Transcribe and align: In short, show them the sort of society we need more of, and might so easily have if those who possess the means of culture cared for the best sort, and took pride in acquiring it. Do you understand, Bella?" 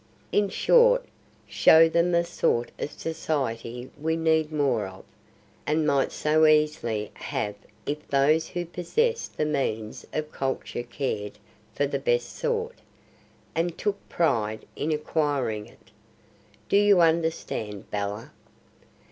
In 0.31 0.49
short, 0.49 1.05
show 1.45 1.87
them 1.87 2.11
the 2.11 2.23
sort 2.23 2.71
of 2.79 2.91
society 2.91 3.91
we 4.01 4.17
need 4.17 4.51
more 4.51 4.87
of, 4.87 5.03
and 5.67 5.85
might 5.85 6.11
so 6.11 6.47
easily 6.47 7.11
have 7.13 7.53
if 7.85 8.07
those 8.07 8.47
who 8.47 8.65
possess 8.65 9.27
the 9.27 9.45
means 9.45 10.03
of 10.11 10.31
culture 10.31 10.81
cared 10.81 11.37
for 11.75 11.85
the 11.85 11.99
best 11.99 12.35
sort, 12.35 12.79
and 13.53 13.77
took 13.77 14.09
pride 14.09 14.65
in 14.75 14.91
acquiring 14.91 15.67
it. 15.67 15.91
Do 16.67 16.77
you 16.77 16.99
understand, 17.01 17.91
Bella?" 17.91 18.31